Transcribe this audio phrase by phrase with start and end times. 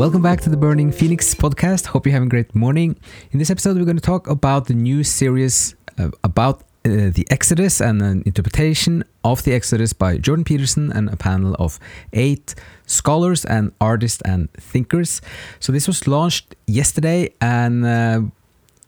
[0.00, 1.86] Welcome back to the Burning Phoenix podcast.
[1.88, 2.96] Hope you're having a great morning.
[3.32, 7.26] In this episode, we're going to talk about the new series uh, about uh, the
[7.28, 11.78] Exodus and an interpretation of the Exodus by Jordan Peterson and a panel of
[12.14, 12.54] eight
[12.86, 15.20] scholars and artists and thinkers.
[15.58, 18.22] So, this was launched yesterday and uh,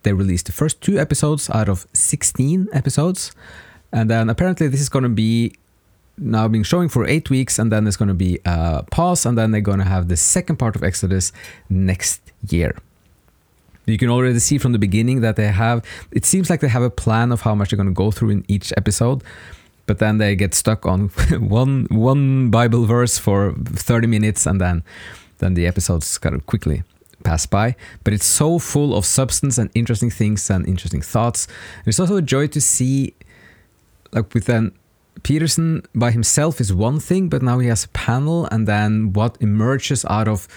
[0.05, 3.33] they released the first two episodes out of 16 episodes.
[3.93, 5.53] And then apparently, this is going to be
[6.19, 9.37] now being showing for eight weeks, and then there's going to be a pause, and
[9.37, 11.33] then they're going to have the second part of Exodus
[11.69, 12.77] next year.
[13.87, 16.83] You can already see from the beginning that they have, it seems like they have
[16.83, 19.25] a plan of how much they're going to go through in each episode,
[19.87, 24.85] but then they get stuck on one one Bible verse for 30 minutes, and then
[25.39, 26.85] then the episodes kind of quickly
[27.25, 27.75] pass by.
[28.05, 31.47] But it's so full of substance and interesting things and interesting thoughts.
[31.79, 33.15] And it's also a joy to see,
[34.13, 34.73] like with an
[35.23, 39.37] Peterson by himself is one thing, but now he has a panel, and then what
[39.41, 40.49] emerges out of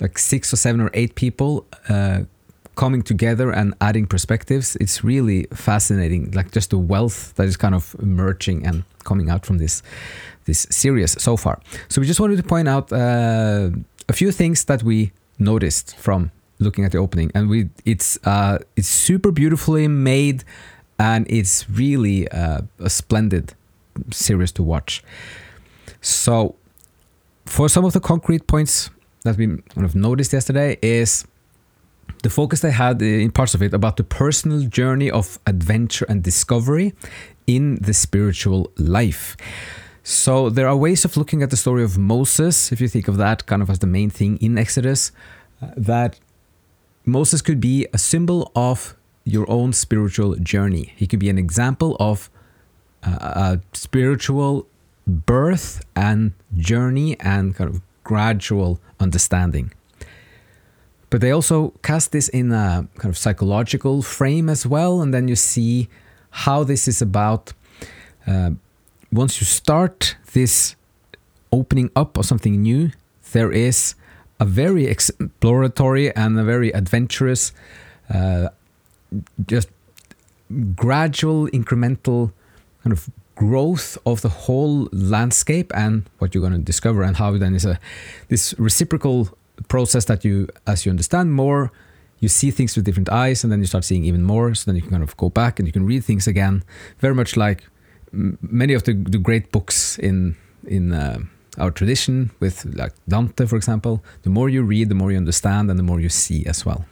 [0.00, 2.20] like six or seven or eight people uh,
[2.76, 4.76] coming together and adding perspectives.
[4.76, 9.46] It's really fascinating, like just the wealth that is kind of emerging and coming out
[9.46, 9.82] from this
[10.44, 11.58] this series so far.
[11.88, 13.70] So we just wanted to point out uh,
[14.08, 18.58] a few things that we noticed from looking at the opening, and we it's uh,
[18.76, 20.44] it's super beautifully made,
[20.98, 23.54] and it's really uh, a splendid
[24.10, 25.02] series to watch.
[26.00, 26.56] So,
[27.46, 28.90] for some of the concrete points
[29.24, 31.24] that we kind of noticed yesterday is
[32.22, 36.22] the focus they had in parts of it about the personal journey of adventure and
[36.22, 36.94] discovery
[37.46, 39.36] in the spiritual life.
[40.02, 43.16] So there are ways of looking at the story of Moses, if you think of
[43.16, 45.10] that kind of as the main thing in Exodus,
[45.60, 46.20] uh, that
[47.04, 50.92] Moses could be a symbol of your own spiritual journey.
[50.96, 52.30] He could be an example of
[53.10, 54.66] a spiritual
[55.06, 59.72] birth and journey and kind of gradual understanding.
[61.10, 65.28] But they also cast this in a kind of psychological frame as well, and then
[65.28, 65.88] you see
[66.30, 67.52] how this is about.
[68.26, 68.50] Uh,
[69.12, 70.74] once you start this
[71.52, 72.90] opening up of something new,
[73.32, 73.94] there is
[74.40, 77.52] a very exploratory and a very adventurous,
[78.12, 78.48] uh,
[79.46, 79.68] just
[80.74, 82.32] gradual, incremental
[82.86, 87.36] kind of growth of the whole landscape and what you're going to discover and how
[87.36, 87.78] then is a
[88.28, 89.28] this reciprocal
[89.68, 91.72] process that you as you understand more
[92.20, 94.54] you see things with different eyes and then you start seeing even more.
[94.54, 96.64] So then you can kind of go back and you can read things again.
[96.98, 97.64] Very much like
[98.12, 100.36] many of the, the great books in
[100.66, 101.18] in uh,
[101.58, 105.70] our tradition with like Dante for example the more you read the more you understand
[105.70, 106.84] and the more you see as well.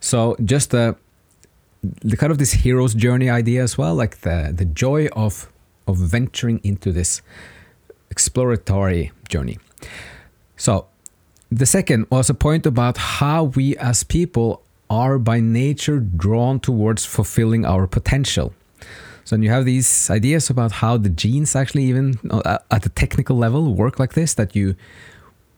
[0.00, 0.96] So just a
[1.82, 5.52] the kind of this hero's journey idea as well, like the the joy of
[5.86, 7.22] of venturing into this
[8.10, 9.58] exploratory journey.
[10.56, 10.86] So
[11.50, 17.04] the second was a point about how we as people are by nature drawn towards
[17.04, 18.52] fulfilling our potential.
[19.24, 22.88] So and you have these ideas about how the genes actually even uh, at the
[22.88, 24.74] technical level work like this that you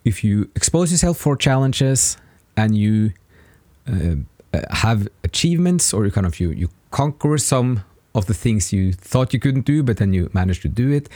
[0.05, 2.19] if you expose yourself for challenges
[2.57, 3.13] and you
[3.89, 4.17] uh,
[4.55, 7.83] Uh, have achievements or you kind of you you conquer some
[8.15, 11.09] of the things you thought you couldn't do but then you manage to do it.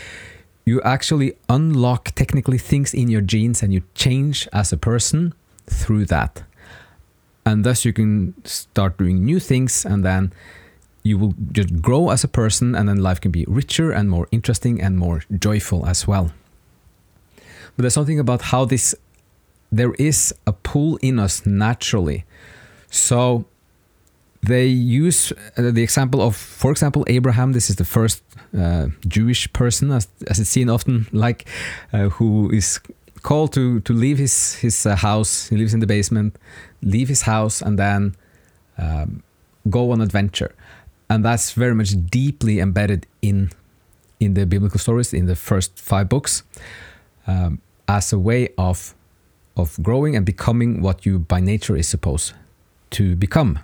[0.64, 5.34] You actually unlock technically things in your genes and you change as a person
[5.66, 6.42] through that.
[7.46, 10.32] And thus you can start doing new things and then
[11.04, 14.26] you will just grow as a person and then life can be richer and more
[14.32, 16.32] interesting and more joyful as well.
[17.76, 18.96] But there's something about how this
[19.70, 22.24] there is a pull in us naturally
[22.90, 23.44] so
[24.42, 27.52] they use uh, the example of, for example, Abraham.
[27.52, 28.22] This is the first
[28.56, 31.46] uh, Jewish person, as, as it's seen often, like
[31.92, 32.80] uh, who is
[33.22, 35.48] called to to leave his his uh, house.
[35.48, 36.36] He lives in the basement,
[36.82, 38.14] leave his house, and then
[38.78, 39.22] um,
[39.68, 40.54] go on adventure.
[41.10, 43.50] And that's very much deeply embedded in
[44.20, 46.42] in the biblical stories in the first five books
[47.26, 48.94] um, as a way of
[49.56, 52.34] of growing and becoming what you by nature is supposed
[52.90, 53.58] to become.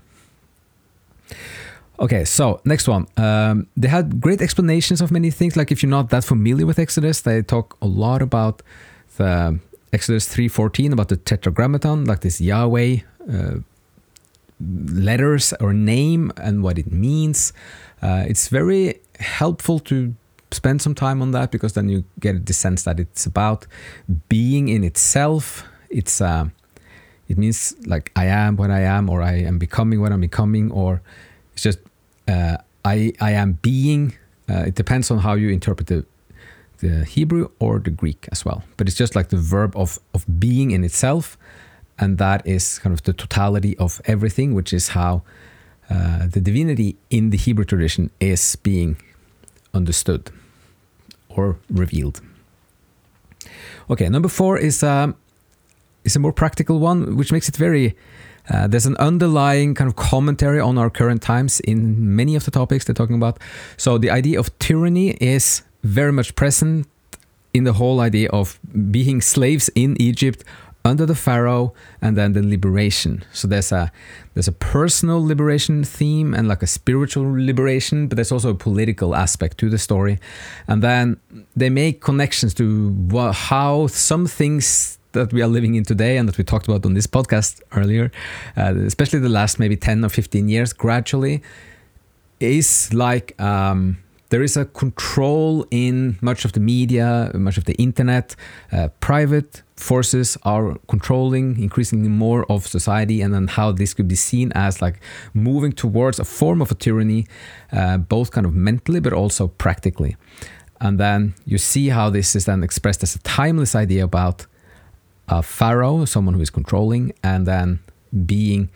[1.99, 3.07] Okay, so next one.
[3.17, 5.57] Um, they had great explanations of many things.
[5.57, 8.63] Like if you're not that familiar with Exodus, they talk a lot about
[9.17, 9.61] the
[9.93, 12.99] Exodus 3:14 about the Tetragrammaton, like this Yahweh
[13.33, 13.59] uh,
[14.61, 17.53] letters or name and what it means.
[18.03, 20.15] Uh, it's very helpful to
[20.51, 23.67] spend some time on that because then you get the sense that it's about
[24.29, 25.65] being in itself.
[25.91, 26.47] It's uh,
[27.29, 30.71] it means like I am what I am, or I am becoming what I'm becoming,
[30.71, 31.01] or
[31.53, 31.79] it's just
[32.29, 34.15] uh, I I am being.
[34.49, 36.05] Uh, it depends on how you interpret the
[36.79, 38.63] the Hebrew or the Greek as well.
[38.77, 41.39] But it's just like the verb of, of being in itself.
[41.99, 45.23] And that is kind of the totality of everything, which is how
[45.89, 48.97] uh, the divinity in the Hebrew tradition is being
[49.73, 50.31] understood
[51.29, 52.21] or revealed.
[53.89, 55.15] Okay, number four is um,
[56.05, 57.97] is a more practical one, which makes it very.
[58.51, 62.51] Uh, there's an underlying kind of commentary on our current times in many of the
[62.51, 63.39] topics they're talking about.
[63.79, 66.87] So the idea of tyranny is very much present
[67.55, 68.59] in the whole idea of
[68.91, 70.45] being slaves in Egypt
[70.87, 71.73] under the pharaoh
[72.03, 73.91] and then the liberation so there's a
[74.35, 79.15] there's a personal liberation theme and like a spiritual liberation but there's also a political
[79.15, 80.19] aspect to the story
[80.69, 81.19] and then
[81.57, 82.93] they make connections to
[83.33, 86.95] how some things that we are living in today and that we talked about on
[86.95, 88.11] this podcast earlier
[88.57, 91.43] uh, especially the last maybe 10 or 15 years gradually
[92.41, 93.99] is like um,
[94.35, 98.35] there is a control in much of the media, much of the internet.
[98.73, 104.17] Uh, private forces are controlling increasingly more of society, and then how this could be
[104.17, 105.01] seen as like
[105.35, 107.27] moving towards a form of a tyranny,
[107.73, 110.17] uh, both kind of mentally but also practically.
[110.81, 114.47] And then you see how this is then expressed as a timeless idea about
[115.29, 117.81] a pharaoh, someone who is controlling, and then
[118.27, 118.71] being.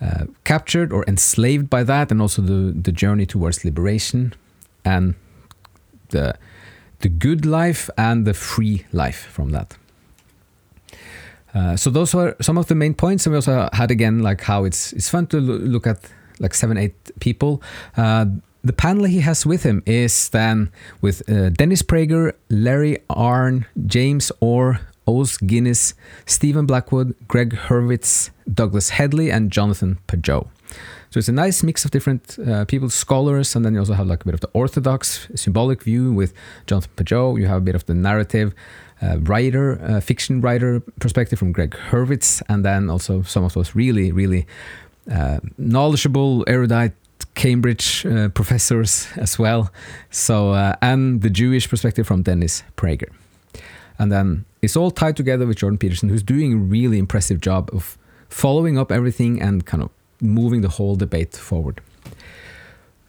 [0.00, 4.32] Uh, captured or enslaved by that, and also the, the journey towards liberation,
[4.84, 5.16] and
[6.10, 6.38] the
[7.00, 9.76] the good life and the free life from that.
[11.54, 14.42] Uh, so those are some of the main points, and we also had again like
[14.42, 15.98] how it's it's fun to look at
[16.38, 17.62] like seven eight people.
[17.96, 18.26] Uh,
[18.62, 20.70] the panel he has with him is then
[21.00, 25.94] with uh, Dennis Prager, Larry Arnn, James Orr, Os Guinness,
[26.26, 30.48] Stephen Blackwood, Gregg Hurwitz, Douglas Hedley, and Jonathan Pageau.
[31.10, 34.06] So it's a nice mix of different uh, people, scholars, and then you also have
[34.06, 36.34] like a bit of the orthodox symbolic view with
[36.66, 37.40] Jonathan Pageau.
[37.40, 38.52] You have a bit of the narrative
[39.00, 43.74] uh, writer, uh, fiction writer perspective from Gregg Hurwitz, and then also some of those
[43.74, 44.46] really, really
[45.10, 46.92] uh, knowledgeable, erudite
[47.34, 49.70] Cambridge uh, professors as well.
[50.10, 53.10] So uh, and the Jewish perspective from Dennis Prager,
[53.98, 57.70] and then it's all tied together with Jordan Peterson, who's doing a really impressive job
[57.72, 57.98] of
[58.28, 59.90] following up everything and kind of
[60.20, 61.80] moving the whole debate forward.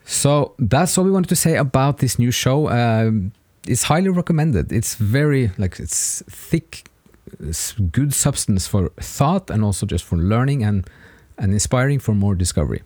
[0.04, 2.68] So that's all we wanted to say about this new show.
[2.68, 3.32] Um,
[3.66, 4.72] it's highly recommended.
[4.72, 6.88] It's very like it's thick,
[7.38, 10.88] it's good substance for thought and also just for learning and
[11.38, 12.82] and inspiring for more discovery.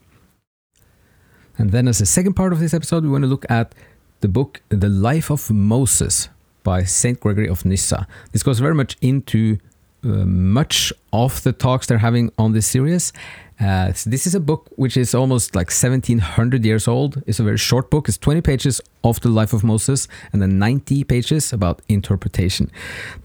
[1.56, 3.74] And then as a second part of this episode, we want to look at
[4.20, 6.28] the book The Life of Moses
[6.64, 8.08] by Saint Gregory of Nyssa.
[8.32, 9.58] This goes very much into
[10.02, 13.12] uh, much of the talks they're having on this series
[13.60, 17.22] uh, so this is a book which is almost like 1700 years old.
[17.26, 18.08] It's a very short book.
[18.08, 22.70] It's 20 pages of the life of Moses and then 90 pages about interpretation.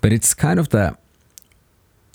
[0.01, 0.95] But it's kind of the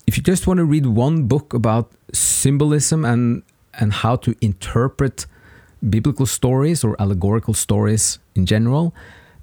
[0.07, 3.43] if you just want to read one book about symbolism and
[3.73, 5.25] and how to interpret
[5.89, 8.93] biblical stories or allegorical stories in general,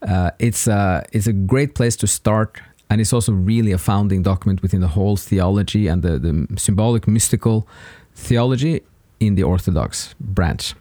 [0.07, 2.61] uh, it's a it's a great place to start.
[2.91, 7.09] And it's also really a founding document within the whole theology and the, the symbolic,
[7.09, 7.67] mystical
[8.15, 8.83] theology
[9.19, 10.75] in the Orthodox branch.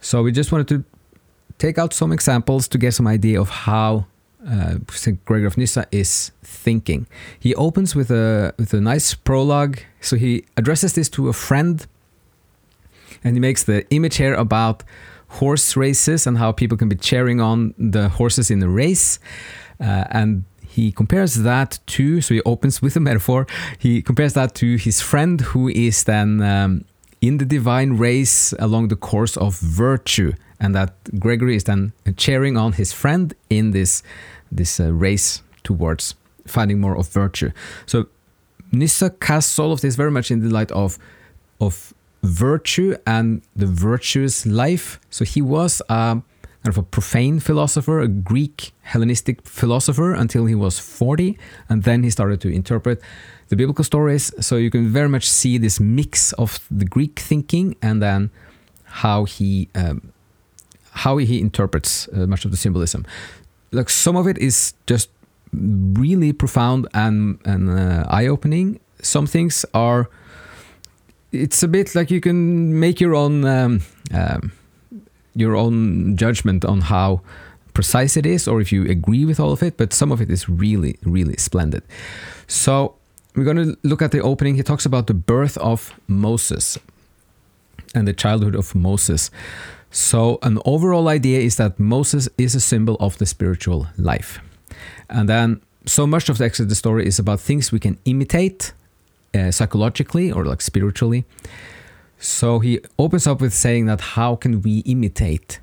[0.00, 0.84] So we just wanted to
[1.58, 4.06] take out some examples to get some idea of how
[4.48, 5.22] uh, St.
[5.24, 7.06] Gregory of Nyssa is thinking.
[7.38, 9.80] He opens with a with a nice prologue.
[10.00, 11.86] So he addresses this to a friend,
[13.24, 14.84] and he makes the image here about
[15.40, 19.18] horse races and how people can be cheering on the horses in the race,
[19.80, 20.44] uh, and
[20.76, 23.46] he compares that to, so he opens with a metaphor,
[23.78, 26.84] he compares that to his friend who is then um,
[27.20, 30.32] in the divine race along the course of virtue.
[30.60, 34.02] And that Gregory is then cheering on his friend in this,
[34.52, 36.14] this uh, race towards
[36.46, 37.50] finding more of virtue.
[37.86, 38.06] So
[38.72, 40.98] Nyssa casts all of this very much in the light of,
[41.58, 41.94] of
[42.26, 45.00] virtue and the virtuous life.
[45.10, 45.82] So he was.
[45.88, 46.24] Um,
[46.66, 52.02] kind of a profane philosopher, a Greek Hellenistic philosopher until he was 40, and then
[52.02, 53.00] he started to interpret
[53.50, 54.32] the biblical stories.
[54.40, 58.30] So you can very much see this mix of the Greek thinking and then
[58.84, 60.12] how he um,
[60.90, 63.06] how he interprets uh, much of the symbolism.
[63.70, 65.10] Like some of it is just
[65.52, 68.80] really profound and and uh, eye opening.
[69.02, 70.08] Some things are.
[71.42, 73.44] It's a bit like you can make your own.
[73.44, 74.52] Um, um,
[75.36, 77.20] your own judgment on how
[77.74, 80.30] precise it is or if you agree with all of it, but some of it
[80.30, 81.82] is really, really splendid.
[82.46, 82.94] So
[83.34, 84.54] we're going to look at the opening.
[84.54, 86.78] He talks about the birth of Moses
[87.94, 89.30] and the childhood of Moses.
[89.90, 94.40] So, an overall idea is that Moses is a symbol of the spiritual life.
[95.08, 98.72] And then so much of the Exodus story is about things we can imitate
[99.36, 101.24] uh, psychologically or like spiritually.
[102.18, 105.60] So he opens up with saying that how can we imitate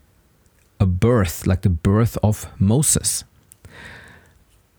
[0.80, 3.24] a birth, like the birth of Moses?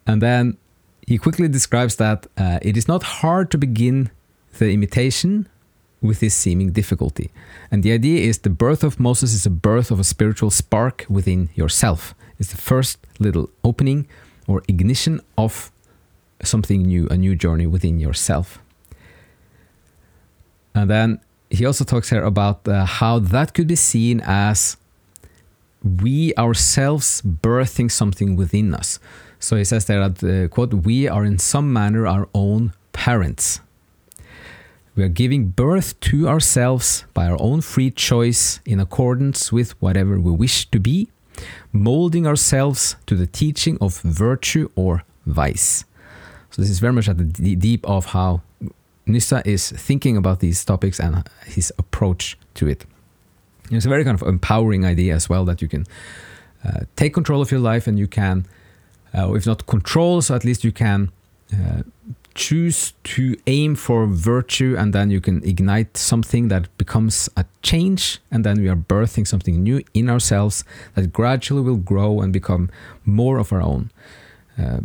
[0.06, 0.56] And then
[1.06, 4.10] he quickly describes that uh, it is not hard to begin
[4.58, 5.48] the imitation
[6.00, 7.30] with this seeming difficulty.
[7.70, 11.06] And the idea is the birth of Moses is a birth of a spiritual spark
[11.08, 12.14] within yourself.
[12.38, 14.06] It's the first little opening
[14.46, 15.72] or ignition of
[16.42, 18.60] something new, a new journey within yourself.
[20.74, 24.76] And then he also talks here about uh, how that could be seen as
[25.82, 28.98] we ourselves birthing something within us.
[29.38, 33.60] So he says there that, uh, quote, we are in some manner our own parents.
[34.96, 40.18] We are giving birth to ourselves by our own free choice in accordance with whatever
[40.18, 41.08] we wish to be,
[41.72, 45.84] molding ourselves to the teaching of virtue or vice.
[46.50, 48.42] So, this is very much at the deep of how
[49.06, 52.86] Nyssa is thinking about these topics and his approach to it.
[53.70, 55.86] It's a very kind of empowering idea as well that you can
[56.64, 58.46] uh, take control of your life and you can,
[59.16, 61.10] uh, if not control, so at least you can
[61.52, 61.82] uh,
[62.34, 68.18] choose to aim for virtue and then you can ignite something that becomes a change
[68.30, 72.70] and then we are birthing something new in ourselves that gradually will grow and become
[73.04, 73.90] more of our own
[74.58, 74.80] uh,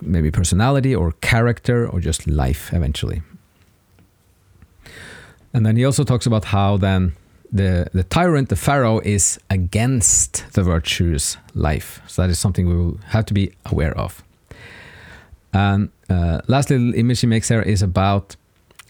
[0.00, 3.20] maybe personality or character or just life eventually
[5.54, 7.14] and then he also talks about how then
[7.52, 12.02] the, the tyrant, the pharaoh, is against the virtuous life.
[12.08, 14.24] So that is something we will have to be aware of.
[15.52, 18.34] And uh, last little image he makes there is about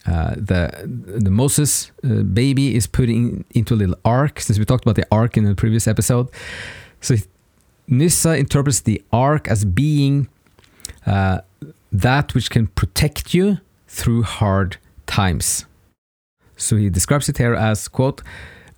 [0.06, 4.40] uh, the the Moses uh, baby is putting into a little ark.
[4.40, 6.28] Since we talked about the ark in the previous episode,
[7.00, 7.16] so
[7.88, 10.28] Nyssa interprets the ark as being
[11.06, 11.40] uh,
[11.92, 15.66] that which can protect you through hard times.
[16.56, 18.23] So he describes it here as quote.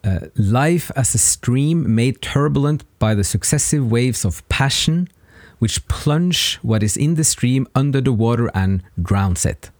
[0.04, 5.08] Uh, life as a stream made turbulent by the successive waves of passion,
[5.58, 9.70] which plunge what is in the stream under the water and drowns it.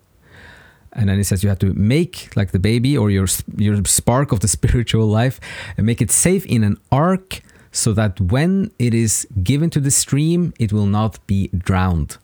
[0.93, 3.27] And then he says you have to make like the baby or your
[3.57, 5.39] your spark of the spiritual life
[5.77, 9.91] and make it safe in an ark so that when it is given to the
[9.91, 12.17] stream it will not be drowned.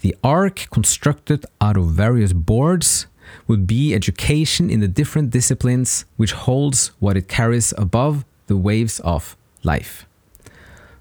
[0.00, 3.06] The ark constructed out of various boards
[3.46, 9.00] would be education in the different disciplines which holds what it carries above the waves
[9.00, 10.06] of life.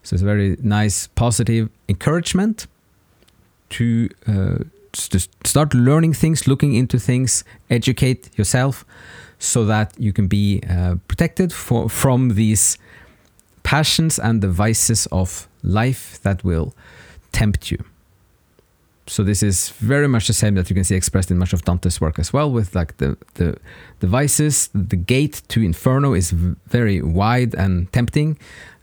[0.04, 2.68] So it's a very nice, positive encouragement
[3.70, 4.58] to, uh,
[4.94, 8.86] start learning things, looking into things, educate yourself,
[9.40, 12.78] so that you can be uh, protected for, from these
[13.64, 16.76] passions and the vices of life that will
[17.32, 17.84] tempt you.
[19.08, 21.64] So this is very much the same that you can see expressed in much of
[21.66, 23.58] Dante's work as well, with like the the,
[24.00, 24.70] the vices.
[24.74, 28.38] The gate to Inferno is very wide and tempting,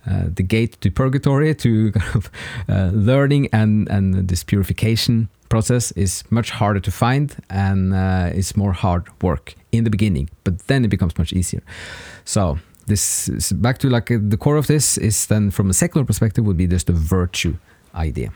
[0.06, 2.30] uh, the gate to purgatory to kind of
[2.68, 8.56] uh, learning and and this purification process is much harder to find and uh, it's
[8.56, 11.62] more hard work in the beginning but then it becomes much easier.
[12.24, 16.04] So this is back to like the core of this is then from a secular
[16.04, 17.56] perspective would be just the virtue
[17.94, 18.32] idea.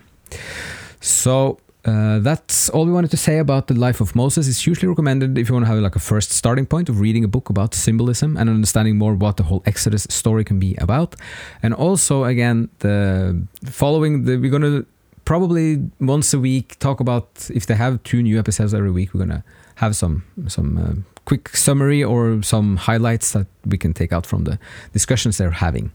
[0.99, 4.47] So uh, that's all we wanted to say about the life of Moses.
[4.47, 7.23] It's usually recommended if you want to have like a first starting point of reading
[7.23, 11.15] a book about symbolism and understanding more what the whole Exodus story can be about.
[11.61, 14.85] And also, again, the following the we're gonna
[15.25, 19.13] probably once a week talk about if they have two new episodes every week.
[19.13, 19.43] We're gonna
[19.75, 20.93] have some some uh,
[21.25, 24.57] quick summary or some highlights that we can take out from the
[24.91, 25.91] discussions they're having.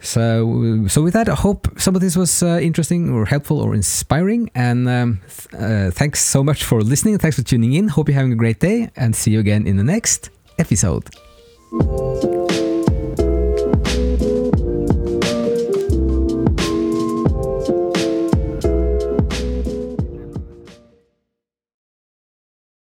[0.00, 3.74] So, so with that, I hope some of this was uh, interesting or helpful or
[3.74, 4.50] inspiring.
[4.54, 5.20] And um,
[5.52, 7.18] uh, thanks so much for listening.
[7.18, 7.88] Thanks for tuning in.
[7.88, 11.10] Hope you're having a great day and see you again in the next episode.